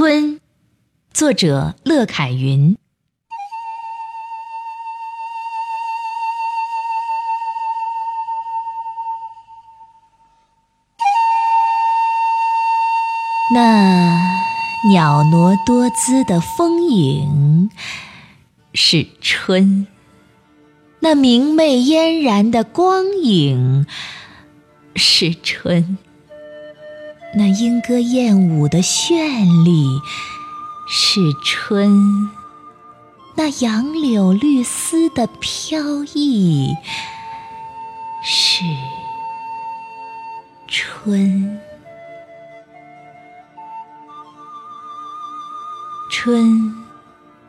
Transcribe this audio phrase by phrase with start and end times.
[0.00, 0.40] 春，
[1.12, 2.76] 作者乐凯云。
[13.52, 14.16] 那
[14.88, 17.68] 袅娜多姿的风影
[18.72, 19.88] 是春，
[21.00, 23.84] 那明媚嫣然的光影
[24.94, 25.98] 是春。
[27.34, 30.00] 那莺歌燕舞的绚丽
[30.88, 32.30] 是春，
[33.36, 36.74] 那杨柳绿丝的飘逸
[38.24, 38.64] 是
[40.66, 41.60] 春。
[46.10, 46.74] 春，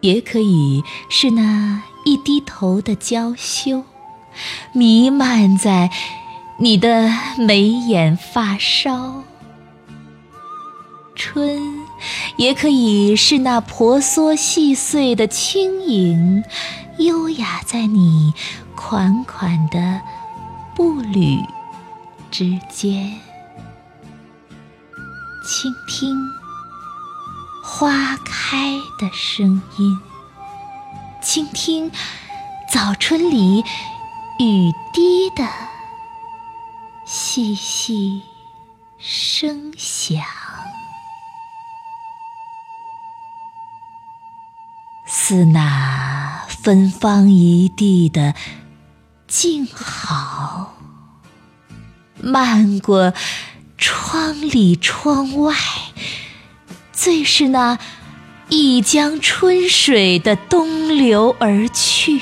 [0.00, 3.84] 也可以是那一低头的娇羞，
[4.72, 5.90] 弥漫在
[6.58, 9.22] 你的眉眼发梢。
[11.16, 11.80] 春，
[12.36, 16.44] 也可以是那婆娑细碎的轻盈，
[16.98, 18.34] 优雅在你
[18.76, 20.00] 款款的
[20.76, 21.40] 步履
[22.30, 23.18] 之间。
[25.48, 26.14] 倾听
[27.64, 29.98] 花开的声音，
[31.22, 31.90] 倾听
[32.70, 33.64] 早春里
[34.38, 35.48] 雨滴的
[37.04, 38.22] 细细
[38.98, 40.45] 声响。
[45.06, 48.34] 似那芬芳一地的
[49.28, 50.74] 静好，
[52.20, 53.14] 漫过
[53.78, 55.54] 窗里窗外，
[56.92, 57.78] 最是那
[58.48, 62.20] 一江春水的东流而去。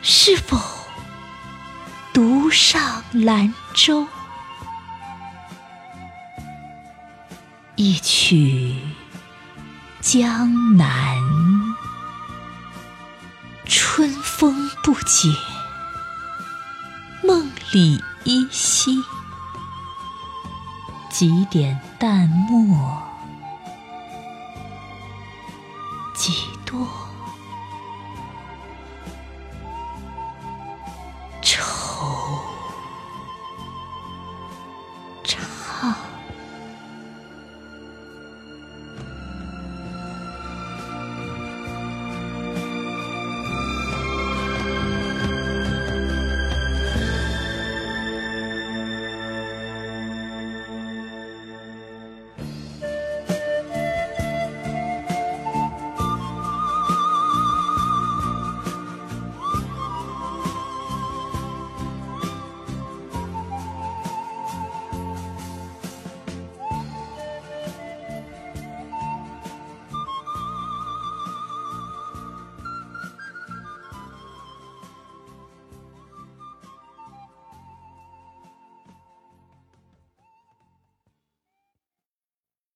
[0.00, 0.58] 是否
[2.14, 4.06] 独上兰舟，
[7.76, 8.87] 一曲？
[10.10, 11.18] 江南
[13.66, 15.28] 春风不解
[17.22, 18.96] 梦里依稀。
[21.10, 23.02] 几点淡墨
[26.14, 26.32] 几
[26.64, 26.88] 多
[31.42, 31.60] 惆
[35.22, 35.94] 怅